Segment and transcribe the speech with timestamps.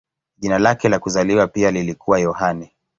[0.37, 2.73] Jina lake la kuzaliwa pia lilikuwa Yohane.